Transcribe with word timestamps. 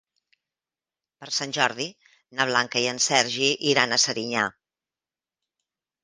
Per 1.23 1.27
Sant 1.39 1.51
Jordi 1.57 1.85
na 2.39 2.47
Blanca 2.51 2.81
i 2.85 2.87
en 2.91 3.01
Sergi 3.09 3.49
iran 3.73 3.93
a 3.93 3.99
Serinyà. 4.05 4.47